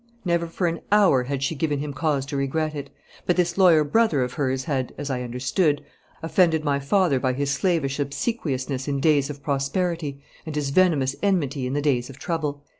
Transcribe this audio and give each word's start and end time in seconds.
Never 0.25 0.47
for 0.47 0.65
an 0.65 0.79
hour 0.91 1.25
had 1.25 1.43
she 1.43 1.53
given 1.53 1.77
him 1.77 1.93
cause 1.93 2.25
to 2.25 2.35
regret 2.35 2.73
it; 2.73 2.89
but 3.27 3.35
this 3.37 3.55
lawyer 3.55 3.83
brother 3.83 4.23
of 4.23 4.33
hers 4.33 4.63
had, 4.63 4.95
as 4.97 5.11
I 5.11 5.21
understood, 5.21 5.85
offended 6.23 6.63
my 6.63 6.79
father 6.79 7.19
by 7.19 7.33
his 7.33 7.51
slavish 7.51 7.99
obsequiousness 7.99 8.87
in 8.87 8.99
days 8.99 9.29
of 9.29 9.43
prosperity 9.43 10.19
and 10.43 10.55
his 10.55 10.71
venomous 10.71 11.15
enmity 11.21 11.67
in 11.67 11.73
the 11.73 11.83
days 11.83 12.09
of 12.09 12.17
trouble. 12.17 12.63